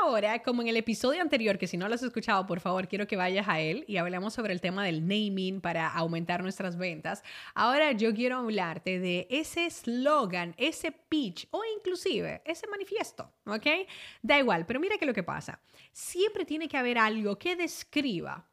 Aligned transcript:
Ahora, 0.00 0.42
como 0.42 0.62
en 0.62 0.68
el 0.68 0.76
episodio 0.76 1.20
anterior, 1.20 1.58
que 1.58 1.66
si 1.66 1.76
no 1.76 1.88
lo 1.88 1.94
has 1.94 2.02
escuchado, 2.02 2.46
por 2.46 2.60
favor, 2.60 2.88
quiero 2.88 3.06
que 3.06 3.16
vayas 3.16 3.48
a 3.48 3.60
él 3.60 3.84
y 3.86 3.96
hablemos 3.96 4.32
sobre 4.34 4.52
el 4.52 4.60
tema 4.60 4.84
del 4.84 5.02
naming 5.02 5.60
para 5.60 5.88
aumentar 5.88 6.42
nuestras 6.42 6.76
ventas. 6.76 7.22
Ahora 7.54 7.92
yo 7.92 8.14
quiero 8.14 8.38
hablarte 8.38 8.98
de 8.98 9.26
ese 9.30 9.66
eslogan, 9.66 10.54
ese 10.56 10.92
pitch 10.92 11.46
o 11.50 11.62
inclusive 11.76 12.42
ese 12.44 12.66
manifiesto, 12.68 13.32
¿ok? 13.46 13.66
Da 14.22 14.38
igual, 14.38 14.66
pero 14.66 14.80
mira 14.80 14.96
qué 14.98 15.04
es 15.04 15.08
lo 15.08 15.14
que 15.14 15.22
pasa. 15.22 15.60
Siempre 15.92 16.44
tiene 16.44 16.68
que 16.68 16.76
haber 16.78 16.98
algo 16.98 17.38
que 17.38 17.56
describa. 17.56 18.46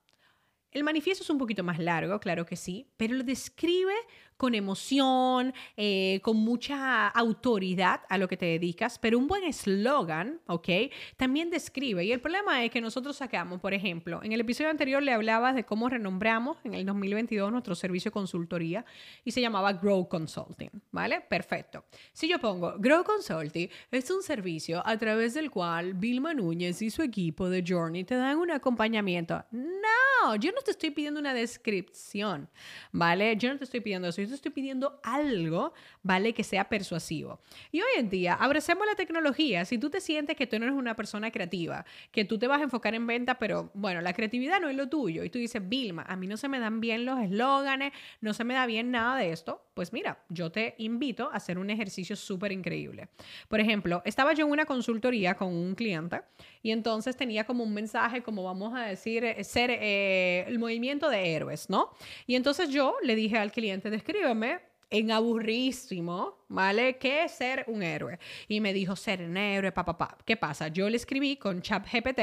El 0.71 0.83
manifiesto 0.83 1.23
es 1.23 1.29
un 1.29 1.37
poquito 1.37 1.63
más 1.63 1.79
largo, 1.79 2.19
claro 2.19 2.45
que 2.45 2.55
sí, 2.55 2.87
pero 2.97 3.15
lo 3.15 3.23
describe 3.23 3.93
con 4.39 4.55
emoción, 4.55 5.53
eh, 5.75 6.21
con 6.23 6.37
mucha 6.37 7.09
autoridad 7.09 7.99
a 8.07 8.17
lo 8.17 8.29
que 8.29 8.37
te 8.37 8.45
dedicas, 8.45 8.97
pero 8.97 9.17
un 9.17 9.27
buen 9.27 9.43
eslogan, 9.43 10.39
¿ok? 10.47 10.69
También 11.17 11.49
describe. 11.49 12.05
Y 12.05 12.13
el 12.13 12.21
problema 12.21 12.63
es 12.63 12.71
que 12.71 12.79
nosotros 12.79 13.17
sacamos, 13.17 13.59
por 13.59 13.73
ejemplo, 13.73 14.21
en 14.23 14.31
el 14.31 14.39
episodio 14.39 14.69
anterior 14.69 15.03
le 15.03 15.11
hablabas 15.11 15.55
de 15.55 15.65
cómo 15.65 15.89
renombramos 15.89 16.55
en 16.63 16.73
el 16.73 16.85
2022 16.85 17.51
nuestro 17.51 17.75
servicio 17.75 18.11
de 18.11 18.13
consultoría 18.13 18.85
y 19.25 19.31
se 19.31 19.41
llamaba 19.41 19.73
Grow 19.73 20.07
Consulting, 20.07 20.71
¿vale? 20.91 21.19
Perfecto. 21.19 21.83
Si 22.13 22.29
yo 22.29 22.39
pongo 22.39 22.75
Grow 22.77 23.03
Consulting 23.03 23.67
es 23.91 24.09
un 24.09 24.23
servicio 24.23 24.81
a 24.87 24.97
través 24.97 25.33
del 25.33 25.51
cual 25.51 25.95
Vilma 25.95 26.33
Núñez 26.33 26.81
y 26.81 26.91
su 26.91 27.01
equipo 27.01 27.49
de 27.49 27.61
Journey 27.67 28.05
te 28.05 28.15
dan 28.15 28.37
un 28.37 28.51
acompañamiento. 28.51 29.43
No, 29.51 30.35
yo 30.39 30.53
no 30.53 30.58
te 30.63 30.71
estoy 30.71 30.91
pidiendo 30.91 31.19
una 31.19 31.33
descripción, 31.33 32.49
¿vale? 32.91 33.35
Yo 33.37 33.51
no 33.51 33.57
te 33.57 33.63
estoy 33.63 33.81
pidiendo 33.81 34.07
eso 34.07 34.21
estoy 34.21 34.51
pidiendo 34.51 34.99
algo, 35.03 35.73
¿vale? 36.03 36.33
Que 36.33 36.43
sea 36.43 36.69
persuasivo. 36.69 37.39
Y 37.71 37.81
hoy 37.81 37.89
en 37.97 38.09
día, 38.09 38.33
abracemos 38.33 38.85
la 38.85 38.95
tecnología. 38.95 39.65
Si 39.65 39.77
tú 39.77 39.89
te 39.89 40.01
sientes 40.01 40.35
que 40.35 40.47
tú 40.47 40.59
no 40.59 40.65
eres 40.65 40.77
una 40.77 40.95
persona 40.95 41.31
creativa, 41.31 41.85
que 42.11 42.25
tú 42.25 42.37
te 42.37 42.47
vas 42.47 42.61
a 42.61 42.63
enfocar 42.63 42.95
en 42.95 43.07
venta, 43.07 43.37
pero 43.39 43.71
bueno, 43.73 44.01
la 44.01 44.13
creatividad 44.13 44.59
no 44.59 44.69
es 44.69 44.75
lo 44.75 44.89
tuyo, 44.89 45.23
y 45.23 45.29
tú 45.29 45.39
dices, 45.39 45.67
Vilma, 45.67 46.03
a 46.07 46.15
mí 46.15 46.27
no 46.27 46.37
se 46.37 46.47
me 46.47 46.59
dan 46.59 46.79
bien 46.79 47.05
los 47.05 47.19
eslóganes, 47.19 47.93
no 48.21 48.33
se 48.33 48.43
me 48.43 48.53
da 48.53 48.65
bien 48.65 48.91
nada 48.91 49.17
de 49.17 49.31
esto, 49.31 49.63
pues 49.79 49.93
mira, 49.93 50.21
yo 50.27 50.51
te 50.51 50.75
invito 50.79 51.29
a 51.31 51.37
hacer 51.37 51.57
un 51.57 51.69
ejercicio 51.69 52.17
súper 52.17 52.51
increíble. 52.51 53.07
Por 53.47 53.61
ejemplo, 53.61 54.01
estaba 54.03 54.33
yo 54.33 54.45
en 54.45 54.51
una 54.51 54.65
consultoría 54.65 55.35
con 55.35 55.53
un 55.53 55.73
cliente 55.73 56.19
y 56.61 56.71
entonces 56.71 57.15
tenía 57.15 57.45
como 57.45 57.63
un 57.63 57.73
mensaje, 57.73 58.21
como 58.21 58.43
vamos 58.43 58.73
a 58.75 58.81
decir, 58.81 59.23
eh, 59.23 59.41
ser 59.45 59.69
eh, 59.71 60.43
el 60.49 60.59
movimiento 60.59 61.09
de 61.09 61.33
héroes, 61.33 61.69
¿no? 61.69 61.91
Y 62.27 62.35
entonces 62.35 62.71
yo 62.71 62.97
le 63.03 63.15
dije 63.15 63.37
al 63.37 63.53
cliente, 63.53 63.89
describe 63.89 64.19
escríbeme 64.19 64.68
en 64.91 65.11
aburrísimo, 65.11 66.39
¿vale? 66.47 66.97
¿Qué 66.97 67.25
es 67.25 67.33
ser 67.33 67.63
un 67.67 67.83
héroe? 67.83 68.17
Y 68.47 68.59
me 68.59 68.73
dijo, 68.73 68.95
ser 68.95 69.21
un 69.21 69.37
héroe, 69.37 69.71
papá, 69.71 69.97
papá. 69.97 70.17
¿Qué 70.25 70.35
pasa? 70.35 70.67
Yo 70.69 70.89
le 70.89 70.97
escribí 70.97 71.37
con 71.37 71.61
chat 71.61 71.87
GPT, 71.91 72.21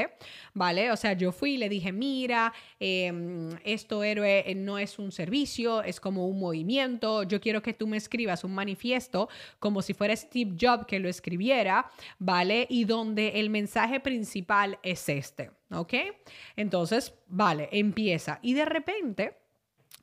¿vale? 0.53 0.91
O 0.91 0.97
sea, 0.97 1.13
yo 1.13 1.31
fui 1.31 1.53
y 1.53 1.57
le 1.57 1.69
dije, 1.69 1.91
mira, 1.93 2.53
em, 2.79 3.49
esto 3.63 4.03
héroe 4.03 4.43
no 4.55 4.77
es 4.77 4.99
un 4.99 5.11
servicio, 5.11 5.81
es 5.81 5.99
como 5.99 6.27
un 6.27 6.39
movimiento. 6.39 7.23
Yo 7.23 7.39
quiero 7.39 7.61
que 7.61 7.73
tú 7.73 7.87
me 7.87 7.97
escribas 7.97 8.43
un 8.43 8.53
manifiesto 8.53 9.29
como 9.59 9.81
si 9.81 9.93
fuera 9.93 10.15
Steve 10.15 10.57
Jobs 10.59 10.85
que 10.85 10.99
lo 10.99 11.07
escribiera, 11.07 11.89
¿vale? 12.19 12.67
Y 12.69 12.83
donde 12.83 13.39
el 13.39 13.49
mensaje 13.49 14.01
principal 14.01 14.77
es 14.83 15.07
este, 15.07 15.51
¿ok? 15.71 15.93
Entonces, 16.57 17.13
vale, 17.27 17.69
empieza. 17.71 18.39
Y 18.41 18.53
de 18.53 18.65
repente 18.65 19.37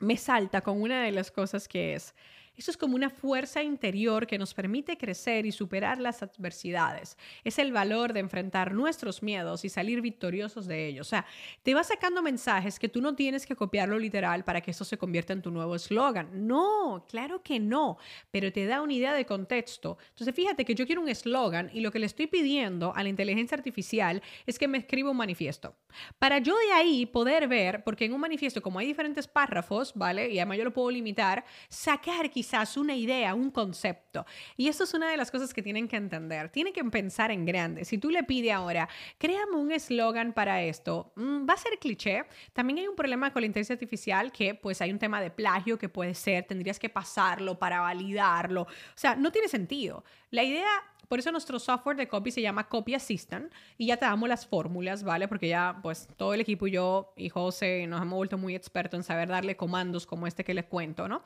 me 0.01 0.17
salta 0.17 0.61
con 0.63 0.81
una 0.81 1.05
de 1.05 1.13
las 1.13 1.31
cosas 1.31 1.69
que 1.69 1.95
es 1.95 2.15
eso 2.57 2.71
es 2.71 2.77
como 2.77 2.95
una 2.95 3.11
fuerza 3.11 3.63
interior 3.63 4.27
que 4.27 4.39
nos 4.39 4.55
permite 4.55 4.97
crecer 4.97 5.45
y 5.45 5.53
superar 5.53 5.99
las 5.99 6.23
adversidades. 6.23 7.17
Es 7.43 7.59
el 7.59 7.73
valor 7.73 8.13
de 8.13 8.21
enfrentar 8.21 8.73
nuestros 8.73 9.23
miedos 9.23 9.65
y 9.65 9.69
salir 9.69 10.01
victoriosos 10.01 10.67
de 10.67 10.87
ellos. 10.87 11.07
O 11.07 11.11
sea, 11.11 11.27
te 11.63 11.75
va 11.75 11.83
sacando 11.83 12.23
mensajes 12.23 12.79
que 12.79 12.89
tú 12.89 13.01
no 13.01 13.17
tienes 13.17 13.45
que 13.45 13.57
copiarlo 13.57 13.99
literal 13.99 14.45
para 14.45 14.61
que 14.61 14.71
eso 14.71 14.85
se 14.85 14.99
convierta 14.99 15.33
en 15.33 15.43
tu 15.43 15.51
nuevo 15.51 15.75
eslogan. 15.75 16.47
No, 16.47 17.05
claro 17.09 17.43
que 17.43 17.59
no, 17.59 17.99
pero 18.31 18.53
te 18.53 18.67
da 18.67 18.83
una 18.83 18.93
idea 18.93 19.15
de 19.15 19.27
contexto. 19.27 19.99
Entonces, 20.11 20.35
fíjate 20.35 20.65
que 20.65 20.77
yo 20.77 20.87
quiero 20.87 21.03
un 21.03 21.09
eslogan 21.09 21.71
y 21.73 21.81
lo 21.81 21.91
que 21.91 21.99
le 21.99 22.07
estoy 22.07 22.29
pidiendo 22.29 22.95
a 22.95 23.03
la 23.03 23.09
inteligencia 23.09 23.57
artificial 23.57 24.23
es 24.47 24.59
que 24.59 24.69
me 24.69 24.79
escriba 24.79 25.11
un 25.11 25.17
manifiesto. 25.17 25.75
Para 26.19 26.39
yo 26.39 26.57
de 26.57 26.73
ahí 26.73 27.07
poder 27.07 27.49
ver, 27.49 27.83
porque 27.83 28.05
en 28.05 28.13
un 28.13 28.21
manifiesto, 28.21 28.63
como 28.63 28.79
hay 28.79 28.87
diferentes 28.87 29.27
párrafos, 29.27 29.93
¿vale? 29.95 30.31
Y 30.31 30.39
además 30.39 30.59
yo 30.59 30.65
lo 30.65 30.73
puedo 30.73 30.91
limitar, 30.91 31.45
sacar 31.69 32.31
quizás 32.31 32.44
quizás 32.45 32.77
una 32.77 32.95
idea, 32.95 33.35
un 33.35 33.51
concepto. 33.51 34.27
Y 34.59 34.69
eso 34.69 34.85
es 34.85 34.93
una 34.93 35.11
de 35.11 35.17
las 35.17 35.31
cosas 35.31 35.55
que 35.55 35.63
tienen 35.63 35.89
que 35.89 35.97
entender. 35.97 36.51
Tienen 36.51 36.75
que 36.75 36.85
pensar 36.85 37.31
en 37.31 37.47
grande. 37.47 37.87
Si 37.87 37.97
tú 37.97 38.11
le 38.11 38.23
pides 38.23 38.53
ahora, 38.53 38.87
créame 39.17 39.57
un 39.57 39.73
eslogan 39.73 40.35
para 40.35 40.63
esto, 40.63 41.11
mm, 41.17 41.49
va 41.49 41.55
a 41.55 41.57
ser 41.57 41.79
cliché. 41.79 42.27
También 42.53 42.81
hay 42.81 42.87
un 42.87 42.97
problema 42.97 43.33
con 43.33 43.41
la 43.41 43.47
inteligencia 43.47 43.73
artificial 43.73 44.31
que 44.31 44.55
pues 44.55 44.83
hay 44.83 44.91
un 44.91 44.99
tema 44.99 45.23
de 45.23 45.31
plagio 45.31 45.79
que 45.79 45.89
puede 45.89 46.15
ser, 46.15 46.45
tendrías 46.45 46.79
que 46.79 46.91
pasarlo 46.91 47.59
para 47.59 47.81
validarlo. 47.81 48.63
O 48.63 48.69
sea, 48.95 49.17
no 49.17 49.33
tiene 49.33 49.49
sentido. 49.49 50.05
La 50.31 50.43
idea 50.43 50.69
por 51.09 51.19
eso 51.19 51.31
nuestro 51.31 51.59
software 51.59 51.97
de 51.97 52.09
copy 52.09 52.31
se 52.31 52.41
llama 52.43 52.69
Copy 52.69 52.95
Assistant 52.95 53.53
y 53.79 53.87
ya 53.87 53.97
te 53.97 54.05
damos 54.05 54.29
las 54.29 54.47
fórmulas, 54.47 55.03
¿vale? 55.03 55.29
Porque 55.29 55.49
ya 55.49 55.79
pues 55.83 56.09
todo 56.17 56.35
el 56.35 56.41
equipo 56.41 56.67
yo 56.67 57.13
y 57.17 57.29
José 57.29 57.87
nos 57.87 58.03
hemos 58.03 58.17
vuelto 58.17 58.39
muy 58.39 58.55
expertos 58.55 58.99
en 58.99 59.05
saber 59.05 59.29
darle 59.29 59.57
comandos 59.57 60.07
como 60.07 60.27
este 60.27 60.45
que 60.45 60.55
les 60.55 60.65
cuento, 60.65 61.09
¿no? 61.09 61.23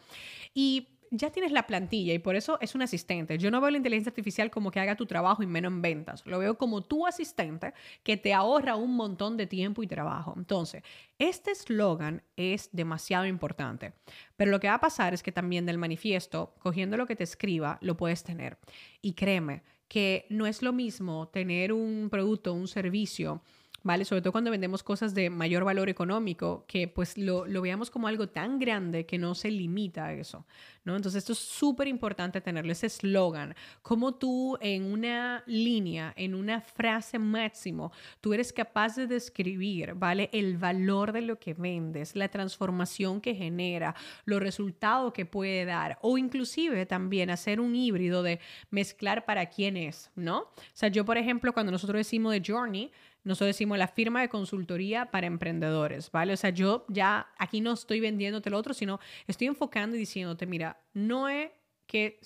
Y 0.52 0.88
ya 1.10 1.30
tienes 1.30 1.52
la 1.52 1.66
plantilla 1.66 2.14
y 2.14 2.18
por 2.18 2.36
eso 2.36 2.58
es 2.60 2.74
un 2.74 2.82
asistente. 2.82 3.38
Yo 3.38 3.50
no 3.50 3.60
veo 3.60 3.70
la 3.70 3.76
inteligencia 3.76 4.10
artificial 4.10 4.50
como 4.50 4.70
que 4.70 4.80
haga 4.80 4.96
tu 4.96 5.06
trabajo 5.06 5.42
y 5.42 5.46
menos 5.46 5.72
en 5.72 5.82
ventas. 5.82 6.24
Lo 6.26 6.38
veo 6.38 6.58
como 6.58 6.82
tu 6.82 7.06
asistente 7.06 7.72
que 8.02 8.16
te 8.16 8.34
ahorra 8.34 8.76
un 8.76 8.94
montón 8.94 9.36
de 9.36 9.46
tiempo 9.46 9.82
y 9.82 9.86
trabajo. 9.86 10.34
Entonces, 10.36 10.82
este 11.18 11.50
eslogan 11.50 12.22
es 12.36 12.70
demasiado 12.72 13.26
importante. 13.26 13.92
Pero 14.36 14.50
lo 14.50 14.60
que 14.60 14.68
va 14.68 14.74
a 14.74 14.80
pasar 14.80 15.14
es 15.14 15.22
que 15.22 15.32
también 15.32 15.66
del 15.66 15.78
manifiesto, 15.78 16.54
cogiendo 16.58 16.96
lo 16.96 17.06
que 17.06 17.16
te 17.16 17.24
escriba, 17.24 17.78
lo 17.80 17.96
puedes 17.96 18.24
tener. 18.24 18.58
Y 19.02 19.14
créeme 19.14 19.62
que 19.88 20.26
no 20.28 20.46
es 20.46 20.62
lo 20.62 20.72
mismo 20.72 21.28
tener 21.28 21.72
un 21.72 22.08
producto, 22.10 22.52
un 22.52 22.68
servicio 22.68 23.42
¿vale? 23.88 24.04
Sobre 24.04 24.20
todo 24.20 24.32
cuando 24.32 24.50
vendemos 24.50 24.82
cosas 24.82 25.14
de 25.14 25.30
mayor 25.30 25.64
valor 25.64 25.88
económico, 25.88 26.66
que 26.68 26.88
pues 26.88 27.16
lo, 27.16 27.46
lo 27.46 27.62
veamos 27.62 27.88
como 27.88 28.06
algo 28.06 28.28
tan 28.28 28.58
grande 28.58 29.06
que 29.06 29.16
no 29.16 29.34
se 29.34 29.50
limita 29.50 30.04
a 30.04 30.12
eso, 30.12 30.44
¿no? 30.84 30.94
Entonces 30.94 31.20
esto 31.20 31.32
es 31.32 31.38
súper 31.38 31.88
importante 31.88 32.42
tenerlo, 32.42 32.70
ese 32.70 32.86
eslogan, 32.86 33.54
como 33.80 34.16
tú 34.16 34.58
en 34.60 34.84
una 34.92 35.42
línea, 35.46 36.12
en 36.16 36.34
una 36.34 36.60
frase 36.60 37.18
máximo, 37.18 37.90
tú 38.20 38.34
eres 38.34 38.52
capaz 38.52 38.94
de 38.94 39.06
describir, 39.06 39.94
¿vale? 39.94 40.28
El 40.34 40.58
valor 40.58 41.12
de 41.12 41.22
lo 41.22 41.38
que 41.38 41.54
vendes, 41.54 42.14
la 42.14 42.28
transformación 42.28 43.22
que 43.22 43.34
genera, 43.34 43.94
los 44.26 44.42
resultados 44.42 45.14
que 45.14 45.24
puede 45.24 45.64
dar, 45.64 45.98
o 46.02 46.18
inclusive 46.18 46.84
también 46.84 47.30
hacer 47.30 47.58
un 47.58 47.74
híbrido 47.74 48.22
de 48.22 48.38
mezclar 48.70 49.24
para 49.24 49.46
quién 49.46 49.78
es, 49.78 50.10
¿no? 50.14 50.40
O 50.40 50.52
sea, 50.74 50.90
yo 50.90 51.06
por 51.06 51.16
ejemplo, 51.16 51.54
cuando 51.54 51.72
nosotros 51.72 51.96
decimos 51.96 52.34
de 52.34 52.42
Journey, 52.46 52.92
nosotros 53.28 53.48
decimos 53.48 53.76
la 53.76 53.88
firma 53.88 54.22
de 54.22 54.30
consultoría 54.30 55.10
para 55.10 55.26
emprendedores, 55.26 56.10
¿vale? 56.10 56.32
O 56.32 56.36
sea, 56.38 56.48
yo 56.48 56.86
ya 56.88 57.28
aquí 57.38 57.60
no 57.60 57.74
estoy 57.74 58.00
vendiéndote 58.00 58.48
lo 58.48 58.56
otro, 58.56 58.72
sino 58.72 59.00
estoy 59.26 59.48
enfocando 59.48 59.96
y 59.96 59.98
diciéndote, 59.98 60.46
mira, 60.46 60.80
no 60.94 61.28
es 61.28 61.50
que 61.86 62.20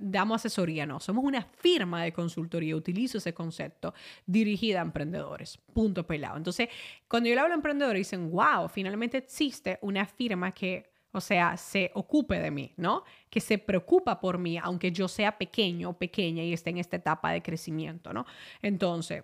damos 0.00 0.40
asesoría, 0.40 0.86
no, 0.86 0.98
somos 0.98 1.24
una 1.24 1.42
firma 1.42 2.02
de 2.02 2.12
consultoría, 2.12 2.74
utilizo 2.74 3.18
ese 3.18 3.32
concepto, 3.32 3.94
dirigida 4.26 4.80
a 4.80 4.82
emprendedores, 4.82 5.56
punto 5.72 6.04
pelado. 6.04 6.36
Entonces, 6.36 6.68
cuando 7.06 7.28
yo 7.28 7.36
le 7.36 7.40
hablo 7.42 7.54
a 7.54 7.56
emprendedores, 7.56 8.00
dicen, 8.00 8.32
wow, 8.32 8.68
finalmente 8.68 9.18
existe 9.18 9.78
una 9.82 10.04
firma 10.04 10.50
que, 10.50 10.90
o 11.12 11.20
sea, 11.20 11.56
se 11.56 11.92
ocupe 11.94 12.40
de 12.40 12.50
mí, 12.50 12.72
¿no? 12.76 13.04
Que 13.28 13.40
se 13.40 13.58
preocupa 13.58 14.20
por 14.20 14.38
mí, 14.38 14.58
aunque 14.58 14.90
yo 14.90 15.06
sea 15.06 15.38
pequeño 15.38 15.90
o 15.90 15.92
pequeña 15.92 16.42
y 16.42 16.52
esté 16.52 16.70
en 16.70 16.78
esta 16.78 16.96
etapa 16.96 17.30
de 17.30 17.40
crecimiento, 17.40 18.12
¿no? 18.12 18.26
Entonces, 18.62 19.22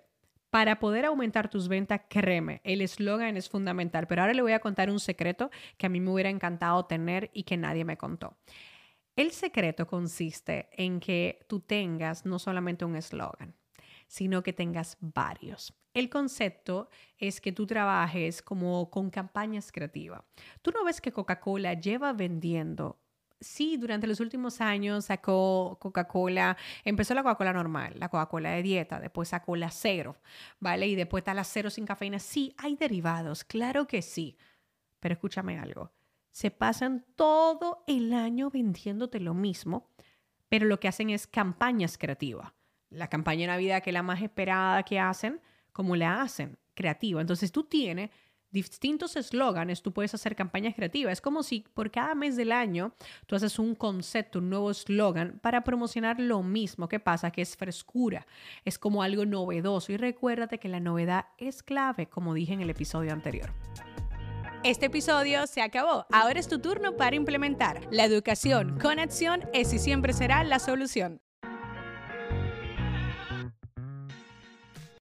para 0.51 0.79
poder 0.79 1.05
aumentar 1.05 1.51
tus 1.51 1.69
ventas, 1.69 2.03
créeme, 2.09 2.61
el 2.65 2.81
eslogan 2.81 3.37
es 3.37 3.49
fundamental. 3.49 4.07
Pero 4.07 4.23
ahora 4.23 4.35
le 4.35 4.43
voy 4.43 4.53
a 4.53 4.61
contar 4.61 4.91
un 4.91 5.01
secreto 5.01 5.51
que 5.77 5.87
a 5.87 5.89
mí 5.89 6.01
me 6.01 6.11
hubiera 6.11 6.31
encantado 6.31 6.87
tener 6.87 7.31
y 7.33 7.43
que 7.43 7.57
nadie 7.57 7.85
me 7.85 7.97
contó. 7.97 8.37
El 9.17 9.33
secreto 9.33 9.87
consiste 9.87 10.69
en 10.73 11.01
que 11.01 11.45
tú 11.49 11.61
tengas 11.61 12.27
no 12.27 12.39
solamente 12.39 12.85
un 12.85 12.97
eslogan, 12.97 13.55
sino 14.07 14.43
que 14.43 14.53
tengas 14.53 14.99
varios. 15.01 15.75
El 15.95 16.11
concepto 16.11 16.91
es 17.17 17.41
que 17.41 17.53
tú 17.53 17.67
trabajes 17.67 18.43
como 18.43 18.91
con 18.91 19.09
campañas 19.09 19.73
creativas. 19.73 20.21
Tú 20.61 20.71
no 20.71 20.85
ves 20.85 21.01
que 21.01 21.13
Coca-Cola 21.13 21.73
lleva 21.73 22.13
vendiendo 22.13 23.01
sí, 23.41 23.77
durante 23.77 24.07
los 24.07 24.21
últimos 24.21 24.61
años 24.61 25.07
sacó 25.07 25.79
Coca-Cola, 25.81 26.57
empezó 26.85 27.15
la 27.15 27.23
Coca-Cola 27.23 27.53
normal, 27.53 27.95
la 27.99 28.09
Coca-Cola 28.09 28.51
de 28.51 28.63
dieta, 28.63 29.01
después 29.01 29.29
sacó 29.29 29.57
la 29.57 29.71
cero, 29.71 30.17
¿vale? 30.61 30.87
Y 30.87 30.95
después 30.95 31.23
está 31.23 31.35
la 31.35 31.45
cero 31.45 31.71
sin 31.71 31.87
cafeína. 31.87 32.19
Sí, 32.19 32.55
hay 32.59 32.77
derivados, 32.77 33.45
claro 33.45 33.87
que 33.87 34.03
sí. 34.03 34.37
Pero 35.01 35.15
escúchame 35.15 35.59
algo, 35.59 35.93
se 36.31 36.51
pasan 36.51 37.05
todo 37.17 37.85
el 37.87 38.13
año 38.13 38.51
vendiéndote 38.51 39.21
lo 39.21 39.35
mismo, 39.35 39.91
pero 40.49 40.67
lo 40.67 40.81
que 40.81 40.89
hacen 40.89 41.11
es 41.11 41.27
campañas 41.27 41.99
creativas. 41.99 42.53
La 42.89 43.09
campaña 43.09 43.43
de 43.43 43.47
Navidad, 43.49 43.83
que 43.83 43.91
es 43.91 43.95
la 43.95 44.03
más 44.03 44.23
esperada 44.23 44.83
que 44.83 44.99
hacen, 44.99 45.41
como 45.73 45.97
la 45.97 46.23
hacen, 46.23 46.59
creativa. 46.75 47.21
Entonces 47.21 47.53
tú 47.53 47.65
tienes 47.65 48.11
distintos 48.51 49.17
eslóganes, 49.17 49.83
tú 49.83 49.93
puedes 49.93 50.15
hacer 50.15 50.37
campañas 50.37 50.75
creativas. 50.75 51.15
Es 51.15 51.21
como 51.21 51.43
si 51.43 51.65
por 51.75 51.91
cada 51.91 52.15
mes 52.15 52.37
del 52.37 52.53
año 52.53 52.93
tú 53.27 53.37
haces 53.37 53.59
un 53.59 53.75
concepto, 53.75 54.39
un 54.39 54.51
nuevo 54.51 54.71
eslogan 54.71 55.39
para 55.41 55.65
promocionar 55.65 56.21
lo 56.21 56.43
mismo. 56.43 56.89
que 56.89 57.01
pasa? 57.01 57.31
Que 57.31 57.43
es 57.43 57.57
frescura, 57.57 58.27
es 58.65 58.79
como 58.79 59.03
algo 59.03 59.27
novedoso. 59.27 59.93
Y 59.93 59.97
recuérdate 59.97 60.59
que 60.59 60.69
la 60.69 60.81
novedad 60.81 61.27
es 61.39 61.63
clave, 61.63 62.07
como 62.07 62.35
dije 62.35 62.55
en 62.55 62.61
el 62.61 62.71
episodio 62.71 63.13
anterior. 63.13 63.53
Este 64.63 64.87
episodio 64.87 65.47
se 65.47 65.63
acabó. 65.63 66.07
Ahora 66.11 66.41
es 66.41 66.49
tu 66.49 66.59
turno 66.59 66.97
para 66.97 67.15
implementar. 67.15 67.83
La 67.91 68.05
educación 68.05 68.79
con 68.81 68.99
acción 68.99 69.45
es 69.53 69.73
y 69.73 69.79
siempre 69.79 70.13
será 70.13 70.43
la 70.43 70.59
solución. 70.59 71.21